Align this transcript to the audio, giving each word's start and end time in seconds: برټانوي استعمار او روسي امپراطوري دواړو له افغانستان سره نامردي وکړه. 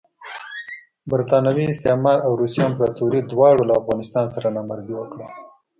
برټانوي 1.11 1.65
استعمار 1.73 2.17
او 2.25 2.31
روسي 2.41 2.61
امپراطوري 2.69 3.19
دواړو 3.31 3.63
له 3.69 3.73
افغانستان 3.81 4.25
سره 4.35 4.47
نامردي 4.57 4.93
وکړه. 4.97 5.27